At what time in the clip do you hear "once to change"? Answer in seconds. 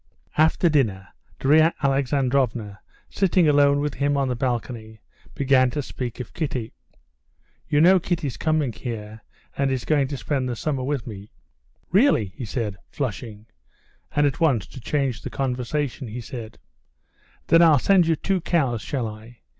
14.39-15.21